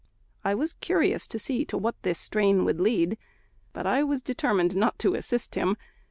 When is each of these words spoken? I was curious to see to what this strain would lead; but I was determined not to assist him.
I 0.43 0.55
was 0.55 0.73
curious 0.73 1.27
to 1.27 1.37
see 1.37 1.63
to 1.65 1.77
what 1.77 1.93
this 2.01 2.17
strain 2.17 2.65
would 2.65 2.79
lead; 2.81 3.19
but 3.71 3.85
I 3.85 4.01
was 4.01 4.23
determined 4.23 4.75
not 4.75 4.97
to 4.97 5.13
assist 5.13 5.53
him. 5.53 5.77